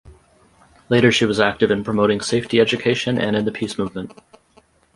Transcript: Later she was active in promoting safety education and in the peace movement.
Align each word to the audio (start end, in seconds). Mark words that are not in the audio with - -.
Later 0.89 1.11
she 1.11 1.25
was 1.27 1.39
active 1.39 1.69
in 1.69 1.83
promoting 1.83 2.21
safety 2.21 2.59
education 2.59 3.19
and 3.19 3.35
in 3.35 3.45
the 3.45 3.51
peace 3.51 3.77
movement. 3.77 4.19